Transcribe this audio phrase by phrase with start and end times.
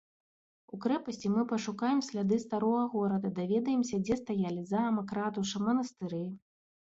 [0.75, 6.23] У крэпасці мы пашукаем сляды старога горада, даведаемся, дзе стаялі замак, ратуша, манастыры.